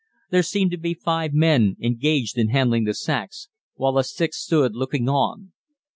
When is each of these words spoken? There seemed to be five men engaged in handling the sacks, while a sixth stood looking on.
There 0.31 0.41
seemed 0.41 0.71
to 0.71 0.79
be 0.79 0.95
five 0.95 1.31
men 1.31 1.77
engaged 1.79 2.35
in 2.35 2.49
handling 2.49 2.85
the 2.85 2.95
sacks, 2.95 3.49
while 3.75 3.99
a 3.99 4.03
sixth 4.03 4.39
stood 4.39 4.73
looking 4.73 5.07
on. 5.07 5.51